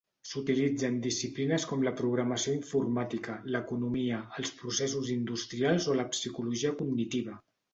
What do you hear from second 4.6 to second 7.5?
processos industrials o la psicologia cognitiva.